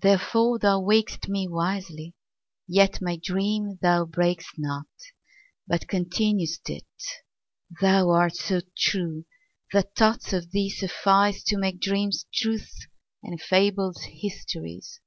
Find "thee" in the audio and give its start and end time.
10.52-10.72